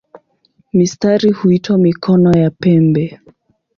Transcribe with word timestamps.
Mistari 0.73 1.31
huitwa 1.31 1.77
"mikono" 1.77 2.31
ya 2.31 2.49
pembe. 2.51 3.19